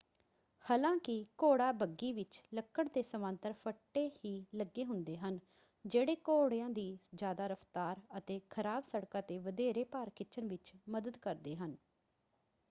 ਹਾਲਾਂਕਿ 0.65 1.15
ਘੋੜਾ 1.43 1.71
ਬੱਗੀ 1.71 2.11
ਵਿੱਚ 2.13 2.41
ਲੱਕੜ 2.53 2.87
ਦੇ 2.93 3.01
ਸਮਾਂਤਰ 3.01 3.53
ਫੱਟੇ 3.53 4.07
ਹੀ 4.25 4.33
ਲੱਗੇ 4.55 4.85
ਹੁੰਦੇ 4.85 5.17
ਹਨ 5.17 5.39
ਜਿਹੜੇ 5.85 6.15
ਘੋੜਿਆਂ 6.29 6.69
ਦੀ 6.69 6.97
ਜਿਆਦਾ 7.13 7.47
ਰਫ਼ਤਾਰ 7.47 8.01
ਅਤੇ 8.17 8.39
ਖਰਾਬ 8.49 8.83
ਸੜਕਾਂ 8.83 9.21
'ਤੇ 9.21 9.37
ਵਧੇਰੇ 9.39 9.83
ਭਾਰ 9.83 10.09
ਖਿੱਚਣ 10.09 10.47
ਵਿੱਚ 10.47 10.73
ਮਦਦ 10.89 11.17
ਕਰਦੇ 11.17 11.55
ਹਨ। 11.55 11.75